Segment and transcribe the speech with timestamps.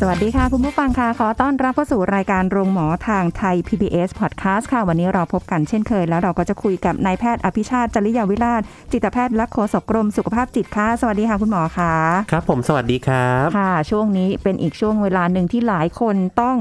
[0.00, 11.92] สวัสดีค่ะ คุณผู้ฟังค่ะ ขอต้อนรับเข้าสู่รายการโรงหมอทางไทย PBS Podcast ค่ะ วันนี้เราพบกันเช่นเคย แล้วเราก็จะคุยกับนายแพทย์อภิชาติจริยาวิราช จิตแพทย์และโฆษกกรมสุขภาพจิตค่ะ สวัสดีค่ะคุณหมอค่ะ
[12.32, 16.56] ครับ ผมสวัสดีครับค่ะ ช่วงนี้เป็นอีกช่วงเวลาหนึ่งที่หลายคนต้อง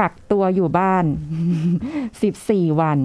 [0.00, 1.04] กักตัวอยู่บ้าน
[1.92, 2.98] 14 วัน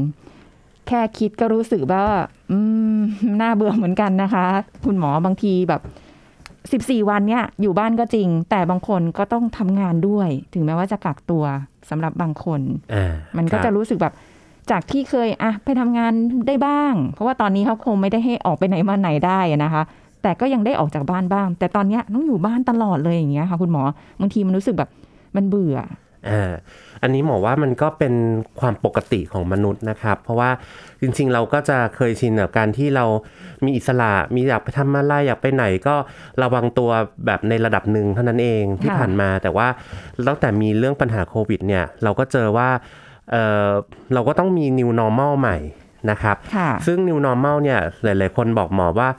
[0.87, 2.05] แค่คิดก็รู้สึกว่า
[2.51, 2.57] อื
[2.97, 2.99] ม
[3.41, 4.45] น่าเบื่อเหมือนกันนะคะ
[4.85, 5.83] คุณหมอบางทีแบบ
[6.69, 11.43] 14 วันเนี่ยอยู่บ้านก็จริง แต่บางคนก็ต้องทำงานด้วย ถึงแม้ว่าจะกักตัว
[11.89, 12.61] สำหรับบางคน
[12.93, 14.13] อ่ามันก็ครับจะรู้สึกแบบ
[14.71, 16.13] จากที่เคยอะไปทำงาน
[16.47, 19.83] ได้บ้าง เพราะว่าตอนนี้เขาคงไม่ได้ให้ออกไปไหนมาไหนได้อะนะคะ
[20.23, 23.83] แต่ก็ยังได้ออกจากบ้านบ้าง แต่ตอนเนี้ยต้องอยู่บ้านตลอดเลยอย่างเงี้ยค่ะ คุณหมอ
[24.21, 24.89] บางทีมันรู้สึกแบบ
[25.35, 25.77] มันเบื่อ
[26.29, 26.51] อ่า
[27.01, 28.13] อันนี้หมอว่ามันก็เป็น
[28.59, 30.49] ความปกติของมนุษย์นะครับ เพราะว่า
[31.01, 33.05] จริงๆ เราก็จะเคยชินกับการที่เรา
[33.63, 35.95] มีอิสระมีอยากไปทำอะไรอยากไปไหนก็
[36.41, 36.89] ระวังตัว
[37.25, 39.67] แบบในระดับหนึ่งเท่านั้นเองที่ค่ะผ่านมา แต่ว่า
[40.27, 42.69] ตั้งแต่มีเรื่องปัญหาโควิดเนี่ยเราก็เจอว่า
[43.31, 43.35] เอ
[43.67, 43.69] อ
[44.13, 45.57] เราก็ต้องมี new normal ใหม่
[46.11, 49.09] นะครับค่ะซึ่ง new normal เนี่ยหลายๆ คนบอกหมอว่า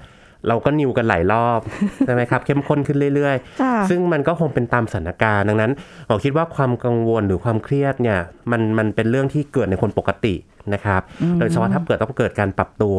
[0.49, 1.61] เราก็นิวกันหลายรอบ
[2.07, 5.73] ใช่ไหมครับ เข้มข้นขึ้นเรื่อยค่ะๆซึ่งมันก็คงเป็นตามสถานการณ์ดังนั้น
[6.07, 8.19] หมอคิดว่าความกังวลหรือความเครียดเนี่ย
[8.51, 10.35] มันมันเป็นเรื่องที่เกิดในคนปกติ
[10.75, 11.03] นะครับ
[11.39, 12.99] โดยเฉพาะถ้าเกิดต้องเกิดการปรับตัว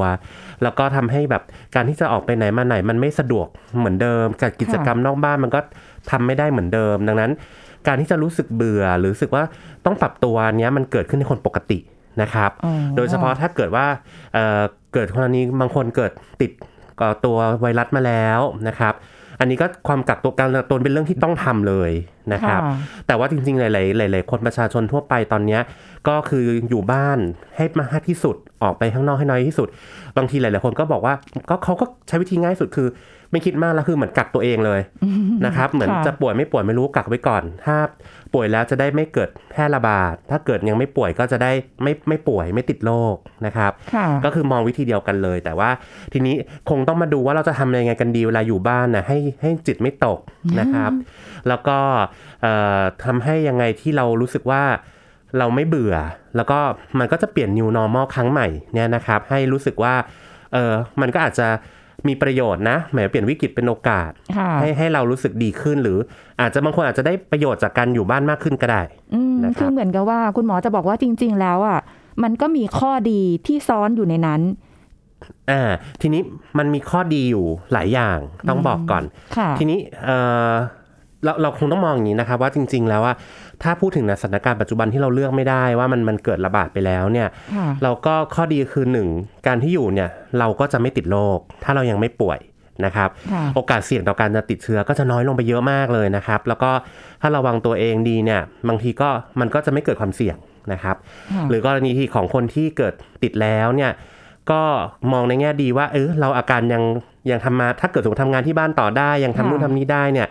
[0.63, 1.43] แล้วก็ทำให้แบบ
[1.75, 3.47] การที่จะออกไปไหนมาไหนมันไม่สะดวก
[3.79, 5.59] เหมือนเดิมกับกิจกรรมนอกบ้านมันก็
[6.11, 7.31] ทำไม่ได้เหมือนเดิม ดังนั้น
[7.87, 9.43] การที่จะรู้สึกเบื่อหรือรู้สึกว่า
[9.85, 11.79] ต้องปรับตัวเนี้ยมันเกิดขึ้นในคนปกติ
[12.21, 13.85] นะครับอ๋อโดยเฉพาะถ้าเกิดว่า
[14.33, 14.61] เอ่อ
[14.93, 16.11] เกิดกรณีบางคนเกิด
[16.41, 16.69] ติดก่อ
[17.25, 18.93] ตัวไวรัสมาแล้วนะครับ
[19.39, 21.91] อันนี้ก็ความกักตัวการกักตัวเป็นเรื่องที่ต้องทำเลย
[22.33, 22.75] นะครับค่ะ
[23.07, 25.61] แต่ว่าจริงๆ หลายๆหลายๆคนประชาชนทั่วไปตอนเนี้ย
[26.07, 27.19] ก็คืออยู่บ้าน
[27.55, 29.67] ให้มากที่สุดออกไปข้างนอกให้น้อยที่สุด
[30.17, 31.13] บางทีหลายๆคนก็บอกว่า
[31.49, 32.87] ก็เขาก็ใช้วิธีง่ายสุดคือ
[33.33, 34.81] ไม่คิดมากแล้วคือเหมือนกักตัวเองเลย
[35.45, 37.77] นะครับ เหมือนค่ะจะป่วยไม่ป่วยไม่รู้กักไว้ก่อน ถ้า
[38.33, 41.51] ป่วยแล้วจะได้ไม่เกิดแพร่ระบาด ถ้าเกิดยังไม่ป่วยก็จะได้
[41.83, 45.69] ไม่ไม่ป่วยไม่ติดโรคนะครับค่ะก็คือมองวิธีเดียวกันเลย แต่ว่า
[46.13, 46.35] ทีนี้
[46.69, 50.19] คงต้องมาดูว่าเราจะทำยังไงกันดีเวลาอยู่บ้านนะให้ให้จิตไม่ตก
[50.59, 50.91] นะครับ
[51.47, 51.77] แล้วก็
[52.41, 54.63] เอ่อทำให้ยังไงที่เรารู้สึกว่า
[55.39, 55.95] เราไม่เบื่อ
[56.35, 56.59] แล้วก็
[56.99, 59.95] มันก็จะเปลี่ยน new normal ครั้งใหม่เนี่ยนะครับ ให้รู้สึกว่า
[60.53, 61.47] เออมันก็อาจจะ
[62.07, 65.97] มีประโยชน์นะหมายเปลี่ยนวิกฤตเป็นโอกาสค่ะให้ให้เรารู้สึกดีขึ้นหรือ
[66.41, 68.81] อาจจะบางคนอาจจะได้ประโยชน์จากการอยู่บ้านมากขึ้นก็ได้
[69.13, 71.79] อืมนะครับคือเหมือนกับว่าคุณหมอจะบอกว่าจริง ๆ แล้วอะ
[72.23, 74.41] มันก็มีข้อดีที่ซ้อนอยู่ในนั้น
[75.51, 75.61] อ่า
[76.01, 76.21] ทีนี้
[76.57, 79.03] มันมีข้อดีอยู่หลายอย่างต้องบอกก่อน
[79.37, 80.17] ค่ะทีนี้เอ่
[80.51, 80.53] อ
[81.23, 83.13] เราเราคงต้องมองอย่างนี้นะครับว่าจริง ๆ แล้วว่า
[83.63, 89.07] ถ้าพูดถึงในสถานการณ์ปัจจุบันที่เราเลือกไม่ได้ว่ามันมันเกิดระบาดไปแล้วเนี่ยค่ะเราก็ข้อดีคือหนึ่ง
[89.47, 92.39] การที่อยู่เนี่ยเราก็จะไม่ติดโรคถ้าเรายังไม่ป่วย
[92.85, 96.71] นะครับค่ะโอกาสเสี่ยงต่อการจะติดเชื้อก็จะน้อยลงไปเยอะมากเลยนะครับ แล้วก็
[97.21, 100.35] ถ้าระวังตัวเองดีเนี่ยบางทีก็มันก็จะไม่เกิดความเสี่ยง
[100.73, 100.95] นะครับ
[101.33, 103.91] ค่ะหรือกรณีที่ของคนที่เกิดติดแล้วเนี่ย
[104.51, 104.61] ก็
[105.11, 106.83] มองในแง่ดีว่าเออเราอาการยัง
[107.31, 110.27] ยังทำมาถ้าเกิดสมมติทำงานที่บ้านต่อได้ ยังทำนู่นทำนี่ได้เนี่ย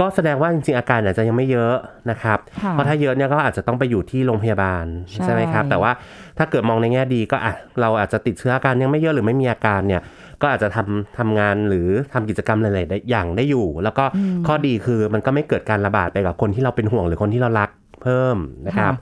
[0.00, 1.74] ก็แสดงว่าจริงๆอาการอาจจะยังไม่เยอะ
[2.10, 5.92] นะครับค่ะเพราะถ้าเยอะเนี่ยก็อาจจะต้องไปอยู่ที่โรงพยาบาลใช่ใช่ไหมครับ แต่ว่า
[6.38, 10.02] ถ้าเกิดมองในแง่ดีก็อะเราอาจจะติดเชื้ออาการยังไม่เยอะหรือไม่มีอาการเนี่ย
[10.42, 14.04] ก็อาจจะทำทำงานหรือทำกิจกรรมหลายๆอย่างได้อยู่ แล้วก็
[14.46, 17.70] ข้อดีคือมันก็ไม่เกิดการระบาดไปกับคนที่เราเป็นห่วงหรือคนที่เรารัก
[18.02, 18.36] เพิ่ม
[18.66, 18.92] นะครับ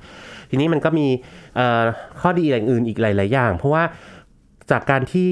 [0.50, 1.06] ทีนี้มันก็มี
[1.56, 1.82] เอ่อ
[2.20, 3.82] ข้อดีอย่างอื่นอีกหลาย ๆ อย่าง เพราะว่า
[4.70, 5.30] จากการที่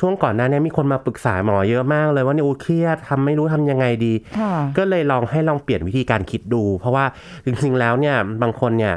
[0.00, 7.04] ช่วงก่อนหน้านี้มีคนมาปรึกษาหมอเยอะมากเลยว่าเนี่ยโอ้เครียดทำไม่รู้ทำยังไงดีค่ะก็เลยลองให้ลองเปลี่ยนวิธีการคิดดู เพราะว่า
[7.44, 8.94] จริงๆแล้วเนี่ยบางคนเนี่ย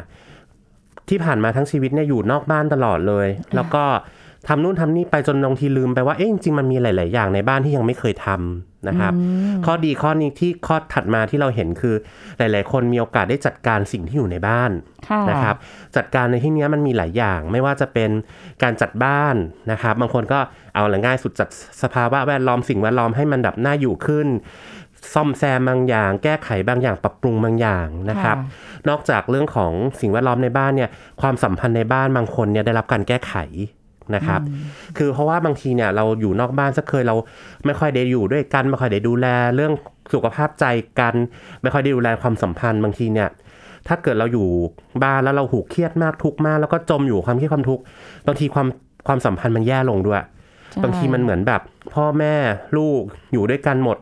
[1.10, 3.84] ที่ผ่านมาทั้งชีวิตเนี่ยอยู่นอกบ้านตลอดเลย แล้วก็
[4.48, 9.14] ทำนู่นทำนี่ไปจนบางทีลืมไปว่าเอ๊ะจริงๆมันมีหลาย ๆ อย่างในบ้านที่ยังไม่เคยทำนะครับ
[9.66, 11.96] ข้อดีข้อนี้ที่ข้อถัดมาที่เราเห็นคือ
[12.38, 14.72] หลาย ๆ คนมีโอกาสได้จัดการสิ่งที่อยู่ในบ้าน
[15.10, 15.56] ค่ะนะครับ
[15.96, 18.10] จัดการในที่เนี้ยมันมีหลายอย่าง ไม่ว่าจะเป็น
[18.64, 19.36] การจัดบ้าน
[19.72, 20.40] นะครับ บางคนก็
[20.76, 21.50] เอาละง่ายสุดจัด
[21.84, 24.28] สภาวะแวดล้อมสิ่งแวดล้อมให้มันแบบน่าอยู่ขึ้น
[25.14, 30.90] ซ่อมแซมบางอย่าง แก้ไขบางอย่างปรับปรุงบางอย่างนะครับค่ะนอกจากเรื่องของสิ่งแวดล้อมในบ้านเนี่ย
[31.22, 33.36] ความสัมพันธ์ในบ้านบางคนเนี่ยได้รับการแก้ไข
[34.16, 34.42] นะครับ
[34.98, 37.16] คือเพราะว่าบางทีเนี่ยเราอยู่นอกบ้านสักเคยเรา
[37.66, 39.74] ไม่ค่อยได้อยู่ด้วยกันไม่ค่อยได้ดูแลเรื่อง
[40.14, 40.66] สุขภาพใจ
[41.00, 41.16] กัน
[41.62, 43.30] ไม่ค่อยได้ดูแลความสัมพันธ์บางทีเนี่ย
[43.88, 44.48] ถ้าเกิดเราอยู่
[45.04, 47.84] บ้านแล้วเราหูเครียดมากทุกข์มาก แล้วก็จมอยู่ความเครียดความทุกข์
[48.28, 48.68] บางทีความ
[49.08, 50.22] ความสัมพันธ์มันแย่ลงด้วย
[50.72, 51.62] ใช่บางทีมันเหมือนแบบ
[51.94, 52.36] พ่อแม่
[52.78, 53.02] ลูก
[53.34, 53.98] อยู่ด้วยกันหมด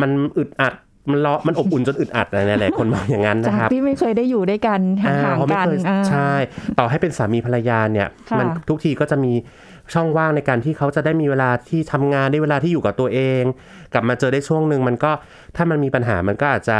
[0.00, 0.74] มันอึดอัด
[1.10, 6.32] มันรอมันอบอุ่นจนอึดอัดอะไรหลายๆคนมองอย่างนั้นจากนะครับที่ไม่เคยได้อยู่ด้วยกันห่างเพระๆไม่กันเคยอ่าใช่
[6.78, 9.32] ต่อให้เป็นสามีภรรยาเนี่ยค่ะมันทุกทีก็จะมี
[9.94, 13.42] ช่องว่างในการที่เขาจะได้มีเวลาที่ทำงานได้เวลาที่อยู่กับตัวเอง
[13.92, 15.10] กลับมาเจอได้ช่วงหนึ่งมันก็
[15.56, 16.78] ถ้ามันมีปัญหามันก็อาจจะ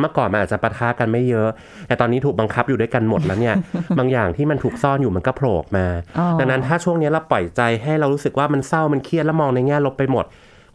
[0.00, 1.48] เมื่อก่อนมันอาจจะปะทะกันไม่เยอะ
[1.86, 3.54] แต่ตอนนี้ถูกบังคับอยู่ด้วยกันหมดแล้วเนี่ย
[3.98, 5.86] บางอย่างที่มันถูกซ่อนอยู่มันก็โผล่ออกมา
[6.18, 10.24] อ๋อดังนั้นถ้าช่วงนี้เราปล่อยใจให้เรารู้สึกว่ามันเศร้ามันเครียดแล้วมองในแง่ลบไปหมด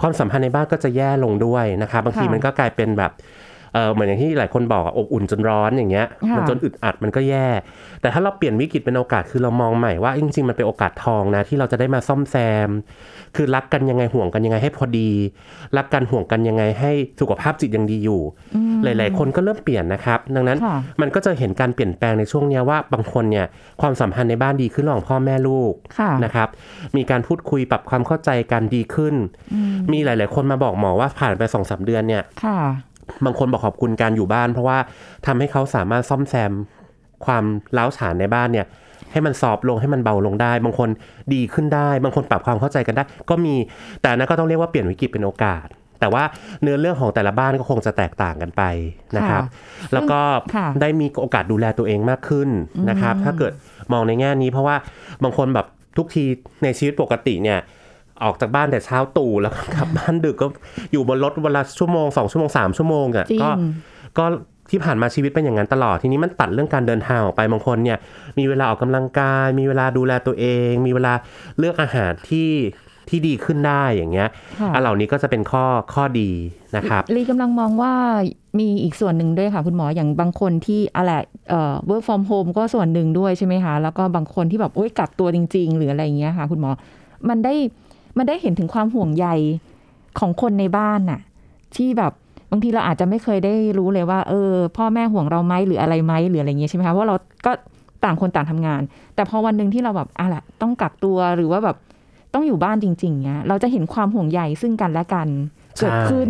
[0.01, 3.12] ความสัมพันธ์ในบ้านก็จะแย่ลงด้วยนะครับบางทีค่ะมันก็กลายเป็นแบบ
[3.74, 7.48] เออเหมือนอย่างที่หลายคนบอกอะอบอุ่นจนร้อนอย่างเงี้ยค่ะมันจนอึดอัดมันก็แย่
[8.01, 12.36] แต่ถ้าเราเปลี่ยนวิกฤตเป็นโอกาสคือเรามองใหม่ว่าจริงๆมันเป็นโอกาสทองนะที่เราจะได้มาซ่อมแซ
[12.68, 12.69] ม
[13.36, 15.10] คือรักกันยังไงห่วงกันยังไงให้พอดี
[15.77, 18.21] รักกันห่วงกันยังไงให้สุขภาพจิตยังดีอยู่
[18.83, 23.45] หลายๆ คนก็เริ่มเปลี่ยนนะครับ ดังนั้นค่ะมันก็จะเห็นการเปลี่ยนแปลงในช่วงเนี้ยว่าบางคนเนี่ย
[23.81, 26.48] ความสัมพันธ์ในบ้านดีขึ้นระหว่างพ่อแม่ลูกค่ะนะครับ
[26.98, 29.15] มีการพูดคุยปรับความเข้าใจกันดีขึ้น
[29.92, 32.60] มีหลาย ๆ คนมาบอกหมอว่าผ่านไปสองสามเดือนเนี่ยค่ะ
[33.25, 34.77] บางคนบอกขอบคุณการอยู่บ้าน เพราะว่า
[35.25, 36.51] ทำให้เขาสามารถซ่อมแซม
[37.25, 37.44] ความ
[37.77, 38.65] ล้าวฉานในบ้านเนี่ย
[39.11, 40.89] ให้มันซอฟต์ลงให้มันเบาลงได้ บางคน
[41.33, 43.56] ดีขึ้นได้ บางคนปรับความเข้าใจกันได้ ก็มี
[44.01, 45.67] แต่อันนั้นก็ต้องเรียกว่าเปลี่ยนวิกฤตเป็นโอกาส
[46.00, 46.23] แต่ว่า
[46.61, 48.63] เนื้อเรื่องของแต่ละบ้านก็คงจะแตกต่างกันไป
[49.17, 49.44] นะครับ
[49.94, 50.19] แล้วก็
[50.55, 52.50] ค่ะได้มีโอกาสดูแลตัวเองมากขึ้น
[52.89, 53.53] นะครับ ถ้าเกิด
[53.94, 54.75] มองในแง่นี้เพราะว่า
[55.23, 55.67] บางคนแบบ
[55.97, 56.23] ทุกที
[56.63, 57.59] ในชีวิตปกติเนี่ย
[58.24, 60.48] ออกจากบ้านแต่เช้าตู่แล้วก็กลับบ้านดึกก็
[60.92, 63.50] อยู่บนรถวันละชั่วโมงสองชั่วโมงสามชั่วโมงอะจริงก็
[64.18, 64.25] ก็
[64.71, 67.98] ที่ผ่านมาชีวิตเป็นอย่างนั้นตลอดทีนี้มันตัดเรื่องการเดินทางออกไปบางคนเนี่ย
[68.39, 71.13] มีเวลาออกกำลังกาย มีเวลาดูแลตัวเอง มีเวลา
[71.60, 72.51] เลือกอาหารที่
[73.10, 74.30] ที่ดีขึ้นได้อย่างเงี้ย
[74.60, 76.30] ค่ะอันเหล่านี้ก็จะเป็นข้อข้อดี
[76.77, 77.94] นะครับลีกำลังมองว่า
[78.60, 81.12] มีอีกส่วนหนึ่งด้วยค่ะ คุณหมออย่างบางคนที่อะไร
[81.50, 86.72] เอ่อ work from home ก็ส่วนหนึ่งด้วยใช่ไหมคะ แล้วก็บางคนที่แบบโอ๊ยกักตัวจริง ๆ หรืออะไรอย่างเงี้ยค่ะ คุณหมอ
[87.30, 87.54] มันได้
[88.17, 89.27] มันได้เห็นถึงความห่วงใย
[90.19, 91.19] ของคนในบ้านน่ะ
[91.75, 92.13] ที่แบบ
[92.51, 97.15] บางทีเราอาจจะไม่เคยได้รู้เลยว่า เออ พ่อแม่ห่วงเราไหมหรืออะไรไหมหรืออะไรเงี้ยใช่ไหมคะเพราะเรา
[97.45, 97.51] ก็
[98.03, 98.81] ต่างคนต่างทำงาน
[99.15, 101.77] แต่พอวันหนึ่งที่เราแบบอะล่ะต้องกักตัวหรือว่าแบบ
[102.33, 105.27] ต้องอยู่บ้านจริงๆเนี้ยเราจะเห็นความห่วงใยซึ่งกันและกัน
[105.79, 106.29] เกิดขึ้น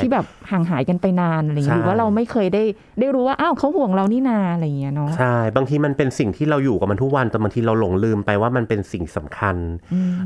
[0.00, 2.62] ที่แบบห่างหายกันไปนานอะไรอย่างเงี้ยใช่หรือว่าเราไม่เคยได้
[3.00, 9.56] ได้รู้ว่าอ้าวเขาห่วงเรานี่นาอะไรอย่างเงี้ยเนาะใช่บางทีมันเป็นสิ่งที่เราอยู่กับมันทุกวันแต่บางทีเราหลงลืมไปว่ามันเป็นสิ่งสำคัญ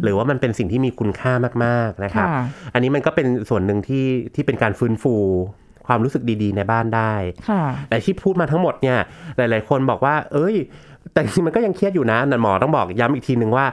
[0.03, 1.33] หรือว่ามันเป็นสิ่งที่มีคุณค่า
[1.65, 2.43] มากๆนะครับค่ะ
[2.75, 5.15] อันนี้มันก็เป็นส่วนหนึ่งที่ที่เป็นการฟื้นฟู
[5.87, 7.15] ความรู้สึกดีๆ ในบ้านได้
[7.49, 8.99] ค่ะแต่ที่พูดมาทั้งหมดเนี่ย
[9.37, 10.57] หลาย ๆ คนบอกว่า เอ้ย
[11.13, 13.67] แต่จริงๆมันก็ยังเครียดอยู่นะแต่หมอต้องบอกย้ำอีกทีหนึ่งว่า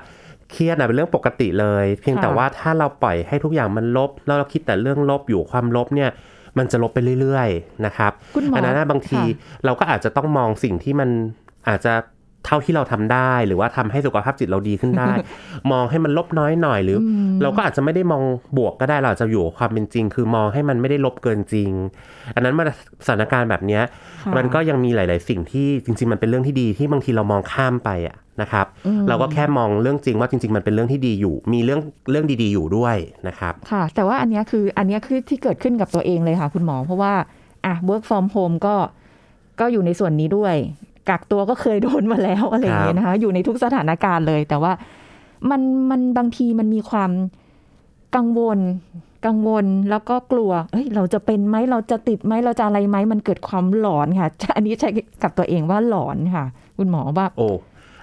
[0.54, 6.10] เครียดนะเป็นเรื่องปกติเลย เพียงแต่ค่ะว่าถ้าเราปล่อยให้ทุกอย่างมันลบ แล้วเราคิดแต่เรื่องลบอยู่ความลบเนี่ย
[6.58, 11.10] มันจะลบไปเรื่อย ๆ นะครับคุณหมออันนั้นนะบางทีค่ะเราก็อาจจะต้องมองสิ่งที่มัน
[11.68, 11.94] อาจจะ
[12.46, 15.12] เท่าที่เราทำได้หรือว่าทำให้สุขภาพจิตเราดีขึ้นได้
[15.72, 17.10] มองให้มันลบน้อยหน่อยหรืออ
[17.42, 18.24] เราก็อาจจะไม่ได้มอง
[18.58, 21.72] บวกก็ได้เราอาจจะอยู่กับความเป็นจริง คือมองให้มันไม่ได้ลบเกินจริง
[22.36, 22.66] อันนั้นเมื่อ
[23.06, 23.82] สถานการณ์แบบเนี้ย
[24.24, 28.66] ค่ะมันก็ยังมีหลาย ๆ สิ่งที่จริง ๆ มันเป็นเรื่องที่ดีที่บางทีเรามองข้ามไปอะนะครับ
[29.10, 31.80] เราก็แค่มองเรื่องจริงว่าจริง ๆ มันเป็นเรื่องที่ดีอยู่ มีเรื่อง
[32.12, 32.96] เรื่องดี ๆ อยู่ด้วย
[33.28, 37.14] นะครับ ค่ะ แต่ว่าอันเนี้ยคืออันเนี้ยคือที่เกิดขึ้นกับตัวเองเลยค่ะ คุณหมอเพราะว่า
[37.66, 38.76] อะ work from home ก็
[39.60, 40.56] ก็อยู่ในส่วนนี้ด้วย
[41.10, 44.72] กักตัวก็เคยโดนมาแล้วอะไรอย่างเงี้ยนะคะอยู่ในทุกสถานการณ์เลย แต่ว่า
[45.50, 47.12] มันมันบางทีมันมีความ
[48.16, 48.60] กังวล
[49.26, 54.90] กังวลแล้วก็กลัวเอ้ยเราจะเป็นไหมเราจะติดไหมเราจะอะไรไหมมันเกิดความหลอนค่ะอันนี้ใช้
[55.24, 56.46] กับตัวเองว่าหลอนค่ะ
[56.78, 57.48] คุณหมอว่า โอ้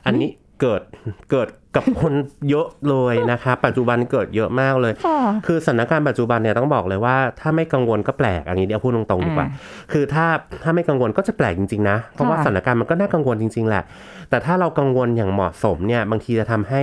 [0.06, 0.30] อันนี้
[0.60, 0.82] เกิด
[1.30, 2.12] เกิด กับคน
[2.50, 9.56] เยอะเลยนะครับปัจจุบันเกิดเยอะมากเลยค่ะคือสถานการณ์ปัจจุบันเนี่ยต้องบอกเลยว่า ถ้าไม่กังวลก็แปลกอันนี้เดี๋ยวพูดตรงๆดีกว่าอ่
[9.92, 10.26] คือถ้า
[10.62, 13.82] ถ้าไม่กังวลก็จะแปลกจริงๆนะ เพราะว่าค่ะสถานการณ์มันก็น่ากังวลจริง ๆ แหละ
[14.30, 16.82] แต่ถ้าเรากังวลอย่างเหมาะสมเนี่ยบางทีจะทำให้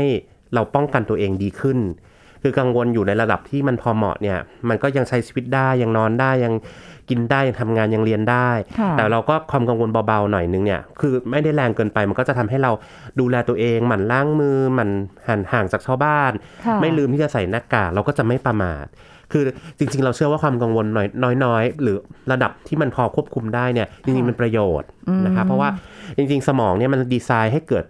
[0.54, 1.78] เราป้องกันตัวเองดีขึ้น
[2.44, 4.38] คือกังวลอยู่ในระดับที่มันพอเหมาะเนี่ย
[4.70, 6.54] มันก็ยังใช้ชีวิตได้ยังนอนได้ยัง
[7.10, 8.50] กินได้ยังทำงานยังเรียนได้
[8.80, 12.72] ค่ะแต่เราก็ความกังวลเบาๆหน่อยนึงเนี่ยคือไม่ได้แรงเกินไปมันก็จะทำให้เรา
[13.20, 14.90] ดูแลตัวเองหมั่นล้างมือหมั่น
[15.28, 16.32] หันห่างจากชาวบ้าน
[16.66, 18.86] ค่ะไม่ลืมที่จะใส่หน้ากากเราก็จะไม่ประมาท
[19.32, 19.44] คือ
[19.78, 20.86] จริง ๆ เราเชื่อว่าความกังวล
[21.24, 21.98] น้อยน้อยๆหรือ
[22.32, 24.90] ระดับที่มันพอควบคุมได้เนี่ยจริงๆเป็นประโยชน์
[25.26, 25.70] นะครับเพราะว่า
[26.18, 27.86] จริง ๆ สมองเนี่ยมันดีไซน์ให้เกิด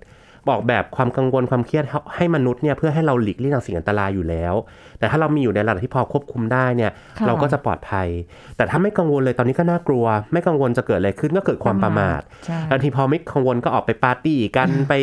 [0.49, 4.53] บอกแบบความกังวลความเครียดให้ให้มนุษย์เนี่ยเพื่อให้เราหลีกเลี่ยงสิ่งอันตรายอยู่แล้ว
[4.99, 8.07] แต่ถ้าเรามีอยู่ในระดับที่พอควบคุมได้เนี่ยค่ะเราก็จะปลอดภัย
[8.57, 14.93] แต่ถ้าไม่กังวลเลยตอนนี้ก็น่ากลัว ไม่กังวลจะเกิดอะไรขึ้นก็เกิดความประมาทใช่บางทีพอไม่กังวลก็ออกไปปาร์ตี้กันไป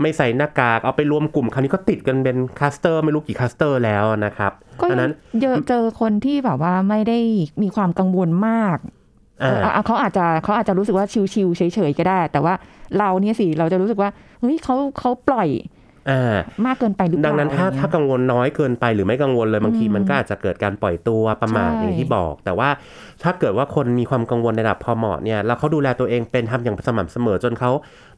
[0.00, 7.18] ไม่ใส่หน้ากากเอาไปรวมกลุ่มคราวนี้ก็ติดกันเป็นคลัสเตอร์ไม่รู้กี่คลัสเตอร์แล้วนะครับก็อันนั้นเจอเจอคนที่แบบว่าไม่ได้
[7.62, 8.99] มีความกังวลมากอ่า
[9.40, 12.54] เออเอาเขาอาจจะเขาอาจจะรู้สึกว่าชิวๆเฉยๆก็ได้ แต่ว่า
[12.98, 15.50] เราเนี่ยสิเราจะรู้สึกว่าเฮ้ยเขาเขาปล่อย
[16.10, 22.68] อ่ามากเกินไปหรือเปล่าดังนั้นถ้าอะไรเงี้ยถ้ากังวลน้อยเกินไปหรือไม่กังวลเลยบางทีมันก็อาจจะเกิดการปล่อยตัวประมาทใช่อย่างที่บอก แต่ว่า
[23.22, 27.70] ถ้าเกิดว่าคนมีความกังวลในระดับพอเหมาะเนี่ยแล้วเขาดูแลตัวเองเป็นทำอย่างสม่ำเสมอจนเขา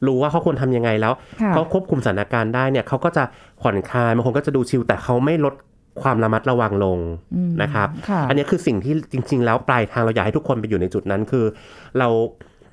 [0.07, 3.23] รู้ว่าเขาควรทำยังไงแล้วค่ะเขาควบคุมสถานการณ์ได้เนี่ยเขาก็จะ
[3.61, 5.53] ผ่อนคลายบางคนก็จะดูชิลแต่เขาไม่ลด
[6.01, 6.99] ความระมัดระวังลง
[7.35, 11.45] อืมนะครับค่ะอันนี้คือสิ่งที่จริง ๆ แล้วปลายทางเราอยากให้ทุกคนไปอยู่ในจุดนั้นคือ
[11.99, 12.07] เรา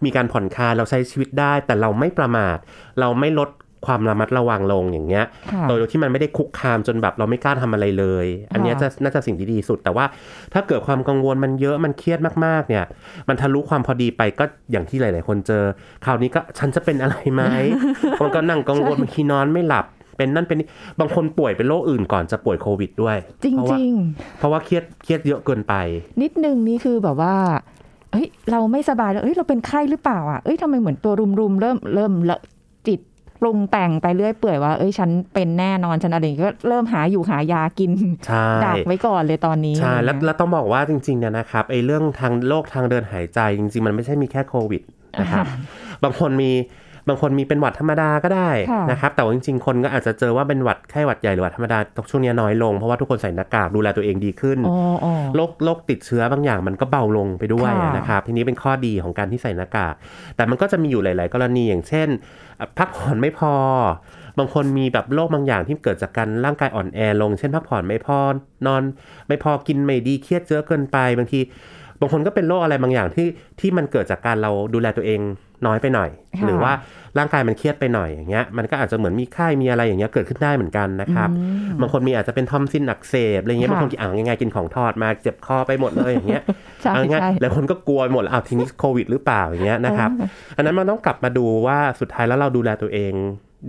[0.04, 2.56] มีการผ่อนคลายเราใช้ชีวิตได้ แต่เราไม่ประมาท
[3.00, 3.50] เราไม่ลด
[3.86, 10.04] ความระมัดระวังลงอย่างเงี้ยค่ะโดยที่มันไม่ได้คุกคามจนแบบเราไม่กล้าทำอะไรเลย อันเนี้ยจะน่าจะสิ่งที่ดีสุด แต่ว่า
[10.54, 12.84] ถ้าเกิดความกังวลมันเยอะมันเครียดมากๆ เนี่ย
[13.28, 15.64] มันทะลุความพอดีไปก็อย่างที่หลาย ๆ คนเจอ
[16.04, 17.42] คราวนี้ก็ฉันจะเป็นอะไรไหม
[18.20, 19.86] มันก็นั่งกังวลบางทีนอนไม่หลับ
[20.20, 20.68] เป็นนั่นเป็นนี่
[21.00, 23.92] บางคนป่วยเป็นโรคอื่นก่อนจะป่วยโควิดด้วย จริงเพราะจว่าริง
[24.38, 25.74] เพราะว่าเครียดเครียดเยอะเกินไป
[26.22, 27.34] นิดนึงนี่คือแบบว่า
[28.12, 32.38] เฮ้ย เราไม่สบายแล้วเอ้ยเราเป็นไข้หรือเปล่าอะเอ้ยทำไมเหมือนตัวรุมๆเริ่มเริ่มละ
[32.86, 33.00] จิต
[33.40, 37.92] ปรุงแต่งไปเรื่อยเปื่อยว่า เอ้ยฉันเป็นแน่นอนฉันอะไรอย่างเงี้ยก็เริ่มหาอยู่หายากิน
[38.26, 44.82] ใช่ดักไว้ก่อนเลยตอนนี้ใช่แล้วอะไรเงี้ยแล้วต้องบอกว่าจริงๆเนี่ยนะครับไอ้เรื่องทางโรคทางเดินหายใจจริง ๆ มันไม่ใช่มีแค่โควิด
[45.20, 45.46] นะครับ
[46.04, 46.50] บางคนมี
[47.10, 51.78] บางคนมีเป็นหวัดธรรมดาก็ได้ค่ะนะครับ แต่ว่าจริงๆ คนก็อาจจะเจอว่าเป็นหวัดไข้หวัดใหญ่หรือหวัดธรรมดา
[52.10, 59.94] ช่วงนี้น้อยลงเพราะว่าทุกคนใส่หน้ากากดูแลตัวเองดีขึ้นอ๋ออ๋อโรคโรคติดเชื้อบางอย่างมันก็เบาลงไปด้วยค่ะนะครับ ทีนี้เป็นข้อดีของการที่ใส่หน้ากาก
[60.36, 62.08] แต่มันก็จะมีอยู่หลาย ๆ กรณีอย่างเช่น
[62.60, 63.54] อะพักผ่อนไม่พอ
[64.38, 68.18] บางคนมีแบบโรคบางอย่างที่เกิดจากการร่างกายอ่อนแอลง เช่นพักผ่อนไม่พอ
[68.66, 68.82] นอน
[69.28, 71.40] ไม่พอกินไม่ดีเครียดเยอะเกินไป บางที
[72.00, 73.26] บางคนก็เป็นโรคอะไรบางอย่างที่
[73.60, 75.20] ที่มันเกิดจากการเราดูแลตัวเอง
[75.66, 76.72] น้อยไปหน่อยค่ะหรือว่า
[77.18, 81.28] ร่างกายมันเครียดไปหน่อยอย่างเงี้ยมันก็อาจจะเหมือนมีไข้มีอะไรอย่างเงี้ยเกิดขึ้นได้เหมือนกันนะครับ
[81.80, 86.42] บางคนมีอาจจะเป็นทอมซินอักเสบอะไรเงี้ยค่ะบางคนกินอ่างยังไงกินของทอดมาเจ็บคอไปหมดเลยอย่างเงี้ย
[86.82, 93.12] ใช่เอาง่ายใช่ๆหลายคนก็กลัวหมดแล้วอ้าวทีนี้โควิดหรือเปล่าอย่างเงี้ยนะครับเอออันนั้นมันต้องกลับมาดูว่าสุดท้ายแล้วเราดูแลตัวเอง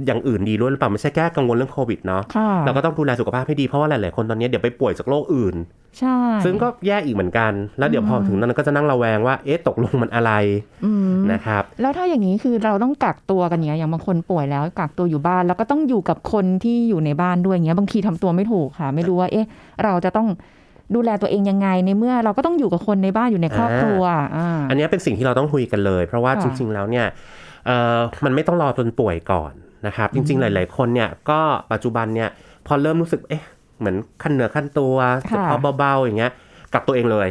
[0.06, 5.56] อย่างอื่นดีด้วยหรือเปล่าไม่ใช่แค่กังวลเรื่องโควิดเนาะค่ะเราก็ต้องดูแลสุขภาพให้ดีเพราะว่าหลาย ๆ คนตอนนี้เดี๋ยวไปป่วยจากโรคอื่น
[6.00, 10.32] ใช่ซึ่งก็แย่อีกเหมือนกัน แล้วเดี๋ยวพอถึงนั้นก็จะนั่งระแวงว่าเอ๊ะตกลงมันอะไร
[10.86, 19.46] อืมนะครับ แล้วถ้าอย่างนี้คือเราต้องกักตัวกันเนี้ยอย่างบางคนป่วยแล้วกักตัวอยู่บ้าน แล้วก็ต้องอยู่กับคนที่อยู่ในบ้านด้วยเงี้ยบางทีทำตัวไม่ถูกค่ะ ไม่รู้ว่าเอ๊ะ
[19.84, 20.28] เราจะต้อง
[20.96, 24.04] ดูแลตัวเองยังไงในเมื่อเราก็ต้องอยู่กับคนในบ้านอยู่ในครอบครัว
[24.36, 27.06] อ่าอันนี้เป็นสิ่งที่เราต้องคุยกันเลย เพราะว่าค่ะจริง ๆ แล้วเนี่ย
[27.66, 29.54] เอ่อมันไม่ต้องรอจนป่วยก่อน
[29.88, 31.40] นะครับ จริง ๆ หลาย ๆ คนเนี่ยก็
[31.72, 32.30] ปัจจุบันเนี่ย
[32.68, 33.44] พอเริ่มรู้สึกเอ๊ะ
[33.80, 34.96] เหมือนขั้นเหนือขั้นตัว
[35.28, 36.32] เจ็บคอเบาๆอย่างเงี้ย
[36.74, 37.28] กักตัวเองเลย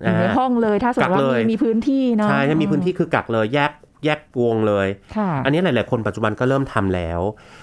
[0.00, 3.72] อยู่ในอ่าห้องเลยถ้าสมมติกักว่าเลยมีมีพื้นที่เนาะใช่ถ้ามีพื้นที่คือกักเลยแยก
[4.04, 7.20] แยกวงเลยค่ะอันนี้หลาย ๆ คนปัจจุบันก็เริ่มทำแล้ว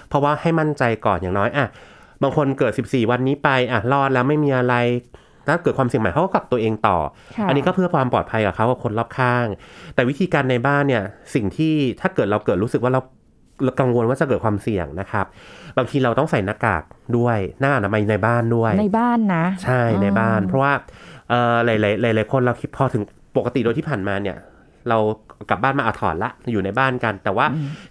[0.08, 1.66] เพราะว่าให้มั่นใจก่อนอย่างน้อยอะ
[2.22, 4.74] บางคนเกิด 14 วันนี้ไปอะรอดแล้วไม่มีอะไร
[5.48, 6.98] ถ้าเกิดความเสี่ยงใหม่เขาก็กักตัวเองต่อ
[7.36, 9.46] ค่ะอันนี้ก็เพื่อความปลอดภัยกับเขากับคนรอบข้าง
[9.94, 11.02] แต่วิธีการในบ้านเนี่ย
[11.34, 13.02] สิ่งที่ถ้าเกิดเราเกิดรู้สึกว่าเราเรา
[13.80, 15.26] กังวลว่าจะเกิดความเสี่ยงนะครับ
[15.78, 16.82] บางทีเราต้องใส่หน้ากาก
[17.16, 20.72] ด้วยหน้าอนามัยในบ้านด้วย ในบ้านนะ ใช่ในบ้าน เพราะว่า
[21.28, 23.02] เอ่อหลายๆหลายๆคนเราคิดพอถึง
[23.36, 24.36] ปกติโดยที่ผ่านมาเนี่ย
[24.88, 24.98] เรา
[25.50, 27.46] กลับบ้านมาอาถอนละอยู่ในบ้านกัน แต่ว่า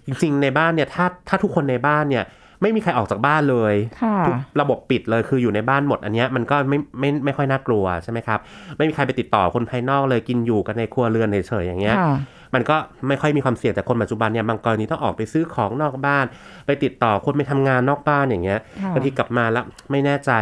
[0.06, 2.24] จริง ๆ ในบ้านเนี่ยถ้าถ้าทุกคนในบ้านเนี่ย
[2.62, 8.38] ไม่มีใครออกจากบ้านเลยค่ะทุกระบบปิดเลยคืออยู่ในบ้านหมดอันเนี้ยมันก็ไม่ไม่ไม่ค่อยน่ากลัวใช่ไหมครับ
[8.76, 12.12] ไม่มีใครไปติดต่อคนภายนอกเลยกินอยู่กันในครัวเรือนเฉยๆอย่างเงี้ยค่ะ
[12.54, 12.76] มันก็
[13.08, 16.24] ไม่ค่อยมีความเสี่ยงแต่คนปัจจุบันเนี่ยบางกรณีต้องออกไปซื้อของนอกบ้าน
[16.66, 20.32] ไปติดต่อคนไปทำงานนอกบ้านอย่างเงี้ยค่ะบางทีกลับมาแล้วไม่แน่ใจ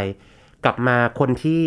[0.64, 1.62] กลับมาคนที่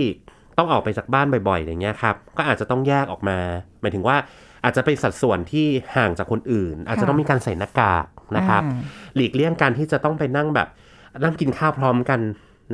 [0.57, 3.37] ต้องออกไปจากบ้านบ่อยๆ อย่างเงี้ยครับก็อาจจะต้องแยกออกมา
[3.81, 4.17] หมายถึงว่า
[4.63, 8.05] อาจจะเป็นสัดส่วนที่ห่างจากคนอื่น อาจจะต้องมีการใส่หน้ากาก
[8.37, 8.79] นะครับอ่า
[9.15, 10.67] หลีกเลี่ยงการที่จะต้องไปนั่งแบบ
[11.23, 12.19] นั่งกินข้าวพร้อมกัน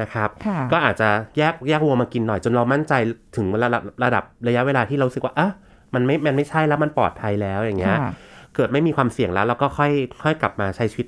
[0.02, 2.94] นะครับค่ะก็อาจจะแยกแยกวงมากินหน่อยจนเรามั่นใจ
[3.36, 5.50] ถึงระดับระดับระยะเวลาที่เรารู้สึกว่าอะ
[5.94, 8.12] มันไม่มันไม่ใช่แล้วมันปลอดภัยแล้วอย่างเงี้ยค่ะ
[8.56, 9.92] เกิดไม่มีความเสี่ยงแล้วเราก็ค่อย
[10.24, 11.08] ค่อยกลับมาใช้ชีวิต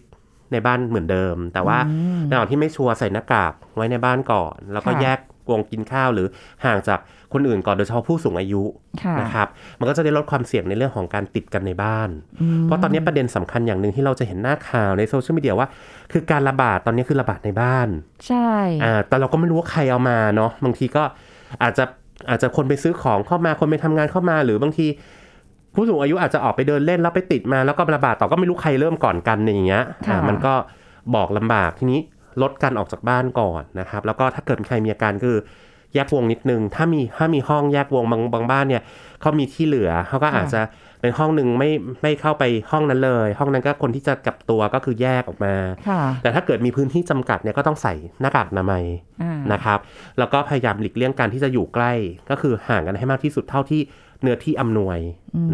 [0.52, 5.20] ในบ้านเหมือนเดิม แต่ว่าอืมในระหว่างที่ไม่ชัวร์ใส่หน้ากากไว้ในบ้านก่อน แล้วก็ค่ะแยก
[5.52, 6.28] วงกินข้าวหรือ
[6.66, 7.00] ห่างจาก
[7.34, 8.63] คนอื่นก่อนโดยเฉพาะผู้สูงอายุ
[9.04, 9.48] ค่ะนะครับ
[9.80, 12.10] มันก็จะได้ลดความเสี่ยงในเรื่องของการติดกันในบ้าน
[12.42, 15.68] อืมเพราะตอนนี้ประเด็นสำคัญอย่างหนึ่งที่เราจะเห็นหน้าข่าวในโซเชียลมีเดียว่า
[16.12, 17.88] คือการระบาดตอนนี้คือระบาดในบ้าน
[18.28, 18.52] ใช่
[18.84, 21.04] อ่าแต่เราก็ไม่รู้ว่าใครเอามาเนาะบางทีก็
[21.63, 21.84] อาจจะ
[22.30, 24.88] อาจจะคนไปซื้อของเข้ามาคนไปทำงานเข้ามา หรือบางที
[25.75, 30.53] ผู้สูงอายุอาจจะออกไปเดินเล่นแล้วไปติดมาแล้วก็ระบาดต่อก็ไม่รู้ใครเริ่มก่อนกันอย่างเงี้ยอ่ามันก็
[31.15, 32.00] บอกลำบากทีนี้
[32.42, 35.38] ลดการออกจากบ้านก่อนนะครับ แล้วก็ถ้าเกิดใครมีอาการคือ
[35.94, 38.82] แยกวงนิดนึง ถ้ามีถ้ามีห้องแยกวงบางบางบ้านเนี่ย
[39.22, 40.62] เขามีที่เหลือเขาก็อาจจะ
[41.04, 45.56] เป็นห้องหนึ่งไม่ไม่เข้าไปห้องนั้นเลย ห้องนั้นก็คนที่จะกลับตัวก็คือแยกออกมา
[45.90, 48.84] ค่ะแต่ถ้าเกิดมีพื้นที่จำกัดเนี่ยก็ต้องใส่หน้ากากอนามัย
[49.22, 49.80] อ่านะครับ
[50.18, 51.94] แล้วก็พยายามหลีกเลี่ยงการที่จะอยู่ใกล้
[52.30, 53.82] ก็คือห่างกันให้มากที่สุดเท่าที่
[54.22, 55.00] เนื้อที่อำนวย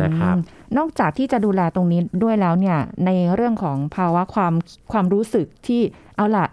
[0.04, 0.42] นะครับอื
[0.74, 4.54] มนอกจากที่จะดูแลตรงนี้ด้วยแล้วเนี่ยในเรื่องของภาวะความ
[4.92, 5.82] ความรู้สึกที่
[6.16, 6.48] เอาล่ะ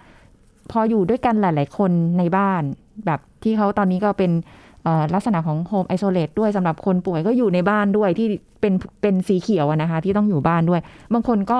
[0.71, 2.63] พออยู่ด้วยกันหลาย ๆ คนในบ้าน
[3.07, 4.66] แบบที่เขาตอนนี้ก็เป็นเอ่อ
[5.15, 8.29] ลักษณะของโฮมไอโซเลตด้วยสำหรับคนป่วยก็อยู่ในบ้านด้วยที่
[8.61, 10.81] เป็นเป็นสีเขียวอะนะคะ ที่ต้องอยู่บ้านด้วย
[11.13, 11.59] บางคนก็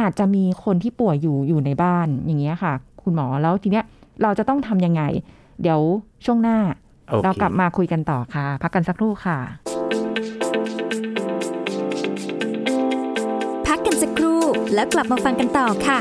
[0.00, 3.84] อาจจะมีคนที่ป่วยอยู่อยู่ในบ้านอย่างเงี้ยค่ะ คุณหมอแล้วทีเนี้ย
[4.22, 5.02] เราจะต้องทำยังไง
[5.62, 5.80] เดี๋ยว
[6.24, 6.58] ช่วงหน้า
[7.08, 9.38] โอเคเรากลับมาคุยกันต่อค่ะ พักกันสักครู่ค่ะ
[13.66, 14.40] พักกันสักครู่
[14.74, 15.98] แล้วกลับมาฟังกันต่อค่ะ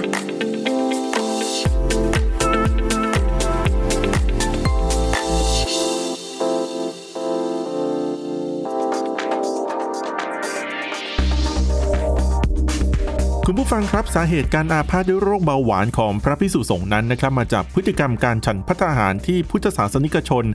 [13.52, 20.46] คุณผู้ฟังครับสาเหตุการอาพาธด้วยโรคเบาหวานของพระพิสุสงฆ์นั้นนะครับมาจากพฤติกรรมการฉันพัฒหารที่พุทธศาสนิกชน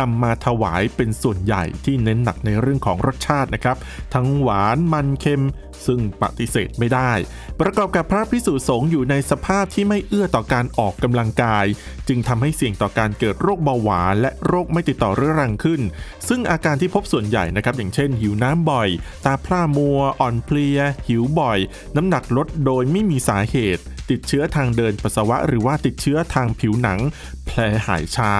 [0.00, 3.76] นำมาถวายเป็นส่วนใหญ่ที่เน้นหนักในเรื่องของรสชาตินะครับ
[4.14, 5.44] ทั้งหวานมันเค็ม
[5.86, 7.12] ซึ่งปฏิเสธไม่ได้
[7.60, 11.66] ประกอบกับพระพิสุสงฆ์อยู่ในสภาพที่ไม่เอื้อต่อการออกกำลังกาย
[12.08, 15.80] จึงทำให้เสี่ยงต่อการเกิดโรคเบาหวานและโรคไม่ติดต่อเรื้อรังขึ้น
[16.28, 18.88] ซึ่งอาการที่พบส่วนใหญ่นะครับ อย่างเช่น หิวน้ำบ่อย
[19.24, 20.78] ตาพร่ามัว อ่อนเพลีย
[21.08, 21.58] หิวบ่อย
[21.96, 27.00] น้ำหนักลดโดยไม่มีสาเหตุ ติดเชื้อทางเดินปัสสาวะ หรือว่าติดเชื้อทางผิวหนัง
[27.46, 28.32] แผลหายช้า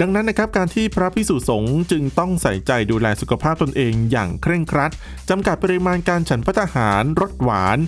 [0.00, 4.92] ดังนั้นนะครับการที่พระพิสุสงฆ์จึงต้องใส่ใจดูแลสุขภาพตนเองอย่างเคร่งครัด
[5.30, 7.78] จำกัดปริมาณการฉันพัตหารรสหวาน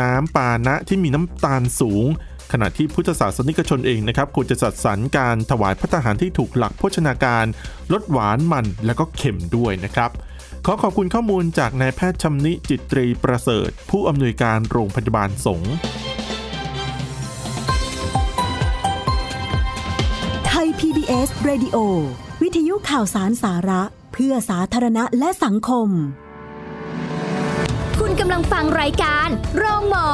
[0.00, 2.06] น้ำปานะที่มีน้ำตาลสูง
[2.52, 7.46] ขณะที่พุทธศาสนิกชนเองนะครับควรจะจัดสรรการถวายพัตหารที่ถูกหลักโภชนาการ
[7.92, 10.10] ลดหวานมันและก็เค็มด้วยนะครับ
[10.66, 15.74] ขอขอบคุณข้อมูลจากนายแพทย์ชำนิจิตรีประเสริฐ ผู้อำนวยการโรงพยาบาลสงฆ์
[21.10, 21.76] PBS Radio
[22.42, 25.88] วิทยุข่าวสารสาระ เพื่อสาธารณะและสังคม
[28.00, 30.08] คุณกำลังฟังรายการ โรงหมอ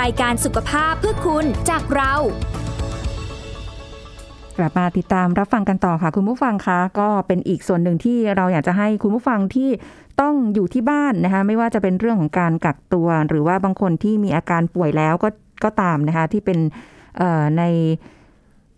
[0.00, 2.14] รายการสุขภาพเพื่อคุณจากเรา
[4.58, 9.70] กลับมาติดตามรับฟังกันต่อค่ะคุณผู้ฟังคะก็เป็นอีกส่วนหนึ่งที่เราอยากจะให้คุณผู้ฟังที่
[10.20, 15.28] ต้องอยู่ที่บ้านนะคะไม่ว่าจะเป็นเรื่องของการกักตัว หรือว่าบางคนที่มีอาการป่วยแล้วก็
[15.64, 16.58] ก็ตามนะคะที่เป็น
[17.18, 17.64] เอ่อใน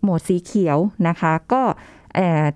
[0.03, 1.61] โหมดสีเขียวนะคะ ก็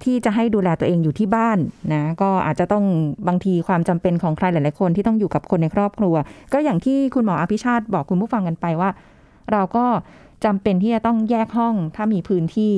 [0.03, 1.57] ที่จะให้ดูแลตัวเองอยู่ที่บ้าน
[1.93, 2.85] นะก็อาจจะต้อง
[3.27, 6.15] บางทีความจำเป็นของใครหลาย ๆ คนที่ต้องอยู่กับคนในครอบครัว
[6.53, 8.89] ก็อย่างที่คุณหมออภิชาติบอกคุณผู้ฟังกันไปว่า
[9.51, 9.85] เราก็
[10.45, 12.73] จำเป็นที่จะต้องแยกห้องถ้ามีพื้นที่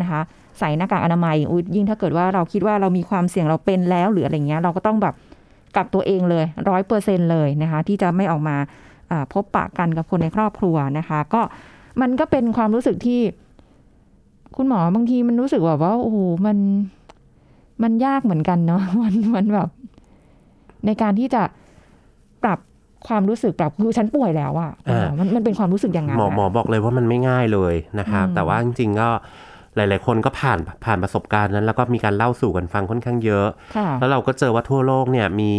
[0.00, 0.20] นะคะ
[0.58, 1.36] ใส่หน้ากากอนามัย
[1.74, 5.14] ยิ่งถ้าเกิดว่าเราคิดว่าเรามีความเสี่ยงเราเป็นแล้วหรืออะไรเงี้ยเราก็ต้องแบบ
[5.76, 8.56] กักตัวเองเลยร้อยเปอร์เซ็นเลยนะคะที่จะไม่ออกมา
[9.32, 11.42] พบปะกันกับคนในครอบครัวนะคะ ก็
[12.00, 13.20] มันก็เป็นความรู้สึกที่
[14.56, 16.56] คุณหมอบางทีมันรู้สึกแบบว่าโอ้โหมัน
[17.82, 19.68] มันยากเหมือนกันเนาะมันมันแบบ
[20.86, 21.42] ในการที่จะ
[22.42, 22.58] ปรับ
[23.06, 29.08] ความรู้สึกปรับคือฉันป่วยแล้วอะอ่ามันมันเป็นความรู้สึกอย่างนั้นหมออะหมอบอกเลยว่ามันไม่ง่ายเลยนะครับอืมแต่ว่าจริงๆก็
[29.76, 35.52] หลาย ๆ คนก็ผ่านผ่านประสบการณ์นั้น แล้วก็มีการเล่าสู่กันฟังค่อนข้างเยอะค่ะแล้วเราก็เจอว่าทั่วโลกเนี่ยมี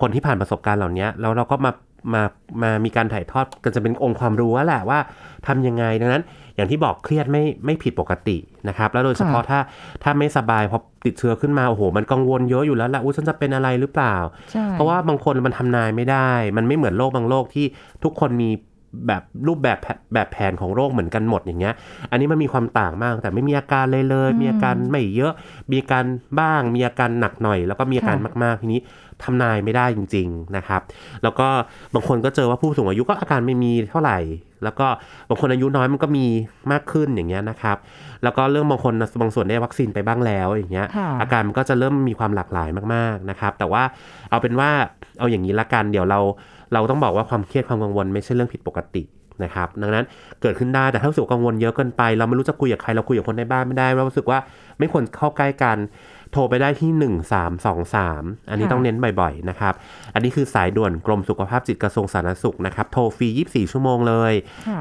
[0.00, 1.72] คนที่ผ่านประสบการณ์เหล่านี้แล้วเราก็มา
[2.14, 2.22] มา
[2.62, 4.98] มามีการถ่ายทอดกันจะเป็นองค์ความรู้แล้วแหละว่า
[5.46, 6.22] ทำยังไงดังนั้น
[6.56, 8.36] อย่างที่บอกเครียดไม่ไม่ผิดปกติ
[8.68, 9.60] นะครับ แล้วโดยเฉพาะถ้า
[10.02, 14.16] ถ้าไม่สบายพอติดเชื้อขึ้นมา โอ้โห มันกังวลเยอะอยู่แล้วละอุ้ยฉันจะเป็นอะไรหรือเปล่า
[14.52, 17.66] ใช่เพราะว่าบางคนมันทำนายไม่ได้ มันไม่เหมือนโรคบางโรคที่
[18.04, 18.50] ทุกคนมี
[19.08, 21.74] แบบรูปแบบแผแบบแผนของโรคเหมือนกันหมดอย่างเงี้ย
[22.10, 25.32] อันนี้มันมีความต่างมาก แต่ไม่มีอาการเลยเลย มีอาการไม่เยอะ
[25.70, 26.04] มีอาการ
[26.40, 28.80] บ้าง มีอาการหนักหน่อย แล้วก็มีอาการมากๆทีนี้
[29.24, 30.80] ทำนายไม่ได้จริง ๆนะครับ
[31.22, 31.48] แล้วก็
[31.94, 34.18] บางคนก็เจอว่าผู้สูงอายุก็อาการไม่มีเท่าไหร่
[34.64, 34.86] แล้วก็
[35.28, 36.26] บางคนอายุน้อยมันก็มี
[36.72, 37.76] มากขึ้นอย่างเงี้ยนะครับ
[38.22, 43.82] แล้วก็เรื่องบางคนบางส่วนได้วัคซีนไปบ้างแล้วอย่างเงี้ยค่ะอาการมันก็จะเริ่มมีความหลากหลายมากๆนะครับ แต่ว่า
[44.30, 44.70] เอาเป็นว่า
[45.18, 46.20] เอาอย่างนี้ละกันเดี๋ยวเรา
[46.72, 49.02] เราต้องบอกว่าความเครียดความกังวลไม่ใช่เรื่องผิดปกติ
[49.44, 50.04] นะครับดังนั้น
[50.42, 54.38] เกิดขึ้นได้แต่ถ้ารู้สึกกังวลเยอะเกินไป เราไม่รู้จะคุยกับใครเราคุยกับคนในบ้านไม่ได้เรารู้สึกว่า
[54.78, 55.76] ไม่ควรเข้าใกล้กัน
[56.32, 56.90] โทรไปได้ที่
[57.70, 59.74] 1323 อันนี้ค่ะต้องเน้นบ่อยๆนะครับ
[60.14, 64.32] อันนี้คือสายด่วนกรมสุขภาพจิตกระทรวงสาธารณสุขนะครับ โทรฟรี 24 ชั่วโมงเลย
[64.68, 64.80] ค่ะ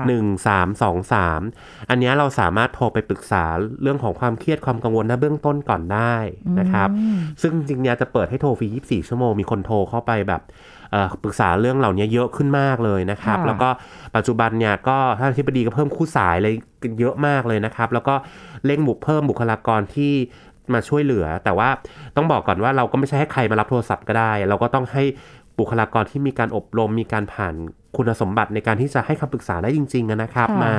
[0.82, 3.44] 1323 อันเนี้ยเราสามารถโทรไปปรึกษา
[3.82, 6.16] เรื่องของความเครียดความกังวลณเบื้องต้นก่อนได้
[6.60, 10.44] นะครับอืมซึ่งจริงๆเนี่ยจะเปิดให้โทรฟรี 24 ชั่วโมง มีคนโทรเข้าไปแบบ
[10.92, 13.70] เอ่อปรึกษาเรื่องเหล่านี้เยอะขึ้นมากเลยนะครับค่ะแล้วก็
[14.16, 16.56] ปัจจุบันเนี่ยก็ท่านอธิบดีก็เพิ่มคู่สายเลย
[17.00, 18.16] เยอะมากเลยนะครับ แล้วก็
[18.66, 20.14] เร่งบุกเพิ่มบุคลากรที่
[20.74, 21.70] มาช่วยเหลือ แต่ว่า
[22.16, 25.04] ต้องบอกก่อนว่าเราก็ไม่ใช่ให้ใครมารับโทรศัพท์ก็ได้ เราก็ต้องให้
[25.60, 27.54] บุคลากรที่มีการอบรมมีการผ่าน
[27.98, 30.74] คุณสมบัติในการที่จะให้คำปรึกษาได้จริงๆอะนะครับค่ะมา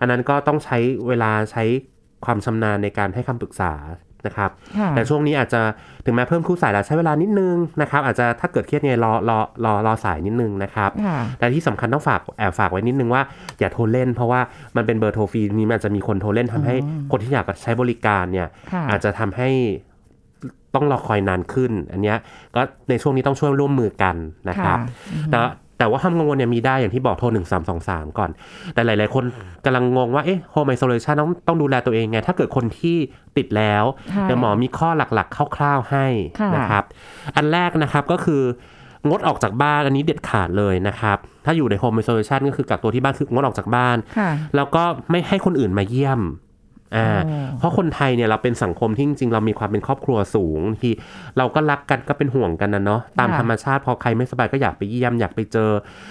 [0.00, 1.64] อันนั้นก็ต้องใช้เวลาใช้
[2.24, 3.72] ความชำนาญในการให้คำปรึกษา
[4.26, 5.60] นะครับค่ะแต่ช่วงนี้อาจจะ
[6.04, 13.22] ถึงแม้เพิ่มคู่สายแล้วใช้เวลานิดนึงนะครับ อาจจะถ้าเกิดเครียดไงรอรอรอรอสายนิดนึงนะครับค่ะแต่ที่สำคัญต้องฝากแอบฝากไว้นิดนึงว่า
[13.58, 14.40] อย่าโทรเล่นเพราะว่า
[14.76, 16.74] มันเป็นเบอร์โทรฟรีนี้มันอาจจะมีคนโทรเล่นทำให้
[17.10, 19.50] คนที่อยากจะใช้บริการเนี่ยค่ะอาจจะทำให้
[20.74, 22.18] ต้องรอคอยนานขึ้น อันเนี้ย
[22.54, 24.16] ก็ในช่วงนี้ต้องช่วยร่วมมือกัน
[24.48, 24.78] นะครับ
[25.30, 25.38] แต่
[25.78, 28.30] แต่ว่าความกังวลเนี่ยมีได้อย่างที่บอกโทรหนึ่งสามสองสามก่อน
[28.74, 29.24] แต่หลาย ๆ คน
[29.64, 32.96] กำลังงงว่า เอ๊ะ home isolation ต้องต้องดูแลตัวเองไง ถ้าเกิดคนที่
[33.36, 36.06] ติดแล้วค่ะเดี๋ยวหมอมีข้อหลัก ๆ คร่าว ๆ ให้
[36.40, 36.84] ค่ะนะครับ
[37.36, 38.42] อันแรกนะครับก็คือ
[39.08, 46.20] งดออกจากบ้านอันนี้เด็ดขาดเลยนะครับ ถ้าอยู่ใน home isolation ก็คือกักตัวที่บ้านคืองดออกจากบ้านค่ะแล้วก็ไม่ให้คนอื่นมาเยี่ยม
[46.96, 50.92] อ่าอ๋อเพราะคนไทยเนี่ยเราเป็นสังคมที่จริงๆเรามีความเป็นครอบครัวสูงที่
[51.38, 55.70] เราก็รักกันก็เป็นห่วงกันนะเนาะตามค่ะธรรมชาติพอใครไม่สบายก็อยากไปเยี่ยมอยากไปเจอ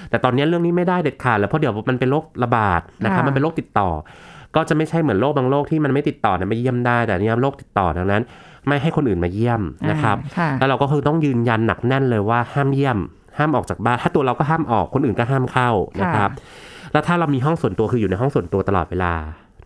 [0.09, 3.89] แต่ตอนนี้เรื่องนี้ไม่ได้เด็ดขาดแล้วเพราะเดี๋ยวมันเป็นโรคระบาดนะครับมันเป็นโรคติดต่อ
[4.55, 8.23] ก็จะไม่ใช่เหมือนโรคบางโรคที่มันไม่ติดต่อเนี่ยไปเยี่ยมได้แต่อันนี่โรคติดต่อดังนั้น
[8.67, 12.97] ไม่ให้คนอื่นมาเยี่ยมนะครับอ่าค่ะแล้วเราก็คือต้องยืนยันหนักแน่นเลยว่าห้ามเยี่ยม
[13.37, 15.69] ห้ามออกจากบ้านถ้าตัวเราก็ห้ามออกคนอื่นก็ห้ามเข้า
[16.01, 16.29] นะครับ
[16.93, 19.13] แล้วถ้าเรามีห้องส่วนตัวคืออยู่ในห้องส่วนตัวตลอดเวลา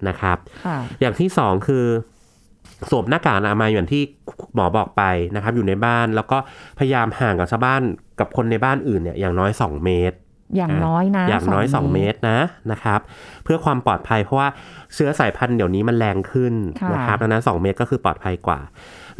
[0.07, 1.85] นะครับค่ะอย่างที่สองคือ
[2.89, 4.01] สวมหน้ากากอนามัยอย่างที่
[4.55, 5.03] หมอบอกไป
[5.35, 6.37] นะครับ อยู่ในบ้านแล้วก็
[6.79, 7.81] พยายามห่างกับชาวบ้าน
[8.19, 10.17] กับคนในบ้านอื่นเนี่ยอย่างน้อย 2 เมตร
[10.57, 12.39] อย่างน้อยนะอย่างน้อย 2 เมตรนะ
[12.71, 12.99] นะครับ
[13.43, 14.47] เพื่อความปลอดภัยเพราะว่า
[14.93, 18.59] เชื้อสายพันธุ์เดี๋ยวนี้มันแรงขึ้นค่ะนะครับดังนั้น2เมตรก็คือปลอดภัยกว่า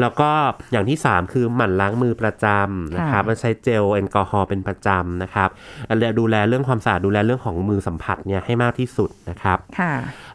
[0.01, 0.29] แล้วก็
[0.71, 5.49] อย่างที่ 3 คือหมั่นล้างมือประจำนะครับแล้วใช้เจลแอลกอฮอล์เป็นประจำนะครับ
[5.99, 9.93] และดูแลเรื่องความสะอาดดูแลเรื่องของมือสัมผัสเนี่ยให้มากที่สุดนะครับค่ะ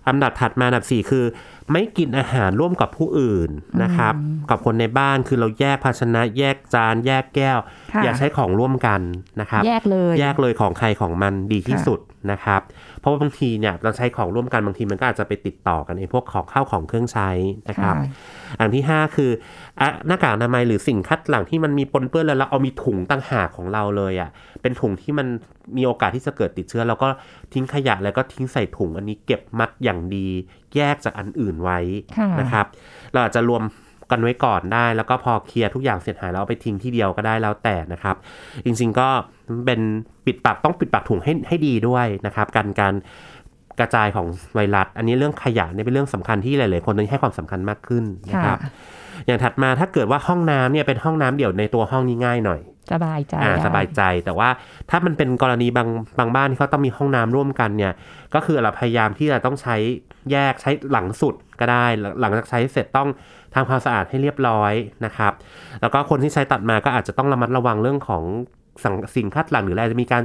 [0.08, 1.24] อันดับถัดมาอันดับสี่คือ
[1.72, 3.50] ไม่กินอาหารร่วมกับผู้อื่น
[3.82, 4.14] นะครับ
[4.50, 7.58] กับคนในบ้านคือเราแยกภาชนะ แยกจาน แยกแก้ว
[7.94, 9.00] ค่ะอย่าใช้ของร่วมกัน
[9.40, 12.60] นะครับ แยกเลย แยกเลยของใครของมันดีที่ค่ะสุดนะครับ
[12.95, 17.30] เพ ราะว่าบางทีเนี่ยเราใช้ของร่วมกันบางทีมันก็อาจจะไปติดต่อกันในพวกของข้าวของเครื่องใช้
[17.68, 19.30] นะครับค่ะอันที่ 5 คือ
[19.80, 24.30] อะหน้ากากอนามัยหรือสิ่งคัดหลั่งที่มันมีปนเปื้อนแล้วเราเอามีถุงต่างหากของเราเลยอะ่ะ
[24.62, 25.26] เป็นถุงที่มัน
[25.76, 27.08] มีโอกาสที่จะเกิดติดเชื้อแล้วก็
[27.52, 30.28] ทิ้งขยะแล้วก็ทิ้งใส่ถุงอันนี้เก็บมัดอย่างดี
[30.76, 31.78] แยกจากอันอื่นไว้
[32.18, 32.66] ค่ะนะครับ
[33.12, 33.62] เราอาจจะรวม
[34.10, 38.16] กันไว้ก่อนได้ แล้วก็พอเคลียร์ทุกอย่างเสร็จหายแล้วเอาไปทิ้งที่เดียวก็ได้แล้วแต่นะครับ
[38.64, 39.08] จริงๆก็
[39.66, 39.80] เป็น
[40.26, 42.94] ปิดปากต้องปิดปากถุงให้ให้ดีด้วยนะครับการการ
[43.80, 48.70] กระจายของไวรัส อันนี้เรื่องขยะเนี่ยเป็นเรื่องสำคัญที่หลาย ๆ คนตอนนี้ให้ความสำคัญมากขึ้นนะครับค่ะ
[49.26, 52.60] อย่างถัดมาถ้าเกิดว่าห้องน้ำเนี่ยเป็นห้องน้ำเดี่ยวในตัวห้องนี้ง่ายหน่อย
[52.92, 54.48] สบายใจอ่าได้สบายใจ แต่ว่า
[54.90, 55.88] ถ้ามันเป็นกรณีบาง
[56.18, 57.92] บางบ้านที่เขาต้องมีห้องน้ำร่วมกันเนี่ย
[58.34, 59.76] ก็คือเราพยายามที่จะต้องใช้
[60.32, 61.84] แยกใช้หลังสุดก็ได้
[62.20, 63.08] หลังจากใช้เสร็จต้อง
[63.56, 64.72] ทำความสะอาดให้เรียบร้อย
[65.04, 65.32] นะครับ
[65.80, 68.24] แล้วก็คนที่ใช้ตัดมาก็อาจจะต้องระมัดระวังเรื่องของ
[68.84, 70.22] สังสิ่งคัดหลั่งหรืออะไรจะมีการ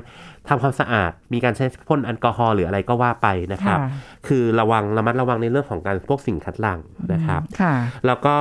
[0.49, 3.89] ทำความสะอาด มีการใช้พ่นแอลกอฮอล์หรืออะไรก็ว่าไปนะครับค่ะ
[4.27, 6.79] คือระวังระมัดระวังในเรื่องของการพวกสิ่งคัดหลั่ง
[7.13, 7.73] นะครับค่ะ
[8.05, 8.35] แล้วก็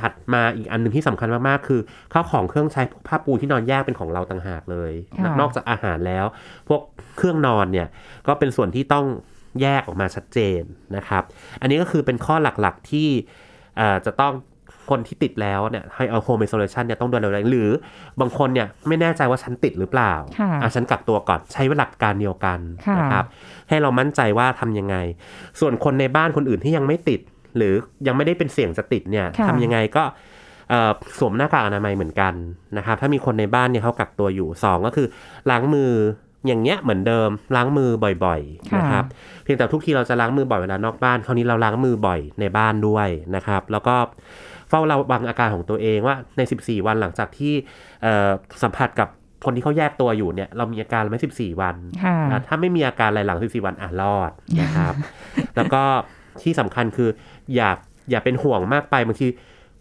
[0.00, 1.80] ถัดมาอีกอันหนึ่งที่สำคัญมากๆ คือ
[2.12, 6.24] ข้าวของเครื่องใช้พวกผ้าปูที่นอนแยกเป็นของเราต่างหากเลยค่ะนอกจากอาหารแล้ว
[6.68, 6.80] พวก
[7.16, 7.88] เครื่องนอนเนี่ย
[8.26, 9.06] ก็เป็นส่วนที่ต้อง
[9.62, 10.62] แยกออกมาชัดเจน
[10.96, 11.22] นะครับ
[11.60, 13.53] อันนี้ก็คือเป็นข้อหลักๆที่เอ่อ
[14.06, 14.34] จะต้อง
[14.90, 17.70] คนที่ติดแล้วเนี่ยให้เอาโฮม i โซเลชันเนี่ยต้องดูแลอะไรหรือ
[18.20, 23.24] บางคนเนี่ยไม่แน่ใจว่าฉันติดหรือเปล่าค่ะอะฉันกักตัวก่อนใช้หลักการเดียวกันค่ะนะครับ
[23.68, 24.96] ให้เรามั่นใจว่าทำยังไง
[25.60, 27.20] ส่วนคนในบ้านคนอื่นที่ยังไม่ติด
[27.56, 27.74] หรือ
[28.06, 30.04] ยังไม่ได้เป็นเสี่ยงจะติดเนี่ยค่ะทำยังไงก็
[30.70, 32.34] เอ่อสวมหน้ากากอนามัยเหมือนกัน
[32.76, 35.06] นะครับถ้ามีคนในบ้านเนี่ยเขากักตัวอยู่สองก็คือ
[35.50, 35.90] ล้างมือ
[36.46, 37.90] อย่างเงี้ยเหมือนเดิมล้างมือ
[38.24, 39.04] บ่อยๆค่ะนะครับ
[39.42, 43.94] เพียงแต่ทุกทีเราจะล้างมือบ่อยเวลานอกบ้านคราวนี้เราล้างมือบ่อยในบ้านด้วยนะครับ แล้วก็
[44.68, 47.54] เฝ้าระวังอาการของตัวเองว่าใน 14 วันหลังจากที่
[48.02, 48.30] เอ่อ
[48.62, 49.08] สัมผัสกับ
[49.44, 54.30] คนที่เขาแยกตัวอยู่เนี่ยเรามีอาการไหม14วันค่ะอะถ้าไม่มีอาการอะไรหลัง14วันอะรอด
[54.60, 54.94] นะครับ
[55.56, 55.82] แล้วก็
[56.42, 57.08] ที่สำคัญคือ
[57.54, 57.70] อย่า
[58.10, 59.26] อย่าเป็นห่วงมากไปบางที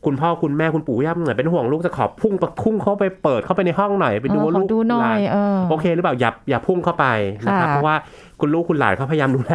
[0.06, 7.06] คุณพ่อคุณแม่คุณปู่ย่าเหมือนเป็นห่วงลูกจะขอพุ่งประพุ่งเข้าไปเปิดเข้าไปในห้องหน่อยไปดูเออว่าขอลูกดูหน่อยลานเออโอเคหรือเปล่าอย่าอย่าพุ่งเข้าไป
[7.46, 7.96] นะครับค่ะเพราะว่า
[8.40, 9.54] คุณลูกคุณหลานเขาพยายามดูแล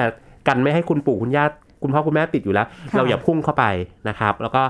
[0.48, 1.44] กันไม่ให้คุณปู่คุณย่า
[1.82, 3.64] คุณพ่อคุณแม่ติดอยู่แล้วค่ะเราอย่าพุ่งเข้าไป
[4.08, 4.62] นะครับ แล้วก็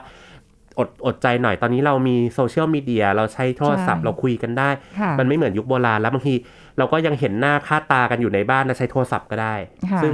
[0.78, 4.68] อดอดใจหน่อยตอนนี้เรามีโซเชียลมีเดียเราใช้โทรศัพท์เราคุยกันได้
[5.00, 6.34] ค่ะมันไม่เหมือนยุคโบราณแล้วบางที
[6.78, 9.54] เราก็ยังเห็นหน้าค่าตากันอยู่ในบ้านนะใช้โทรศัพท์ก็ได้
[9.90, 10.12] ค่ะซึ่ง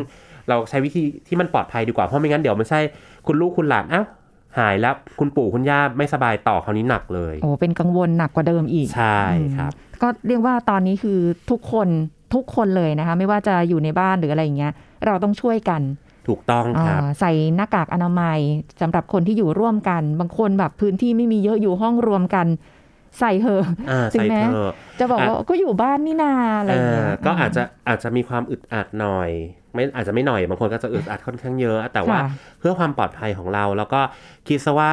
[0.48, 2.81] เราใช้วิธีที่มันปลอดภัยดีกว่าเพราะไม่งั้นเดี๋ยวมันใช่
[3.27, 4.05] คุณลูกคุณหลานอ้าว
[4.59, 9.21] หายแล้วคุณปู่คุณย่าไม่สบายต่อคราวนี้หนักเลย โอ้เป็นกังวลหนักกว่าเดิมอีก ใช่
[9.57, 11.19] ครับ ก็เรียกว่าตอนนี้คือ
[11.51, 11.88] ทุกคน
[12.35, 14.73] ทุกคนเลยนะคะ ไม่ว่าจะอยู่ในบ้านหรืออะไรอย่างเงี้ย
[15.07, 15.83] เราต้องช่วยกัน
[16.29, 18.38] ถูกต้องครับอ่าใส่หน้ากากอนามัย
[18.81, 22.47] สำหรับคนที่อยู่ร่วมกัน บางคนแบบพื้นที่ไม่มีเยอะอยู่ห้องรวมกัน
[23.20, 29.31] ใส่เหอะอ่าถึงใส่แม้เธอะจะบอกอะว่าก็อยู่บ้านนี่นาอะไรอย่างเงี้ยเออก็อาจจะอาจจะมีความอึดอัดหน่อย
[29.74, 32.29] ไม่อาจจะไม่หน่อยบางคนก็จะอึดอัดค่อนข้างเยอะ แต่ว่าค่ะ
[32.61, 34.00] เพื่อความปลอดภัยของเรา แล้วก็
[34.48, 34.90] คิดซะว่า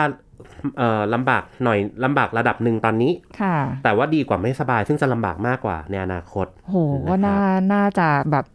[0.78, 6.76] เอ่อลำบากหน่อยลำบากระดับหนึ่งตอนนี้ค่ะ แต่ว่าดีกว่าไม่สบาย ซึ่งจะลำบากมากกว่าในอนาคตโห
[7.10, 7.38] ก็น่า
[7.74, 8.46] น่าจะแบบ